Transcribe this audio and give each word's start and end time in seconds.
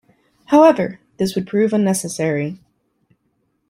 However, 0.45 0.99
this 1.17 1.35
would 1.35 1.45
prove 1.45 1.73
unnecessary. 1.73 2.59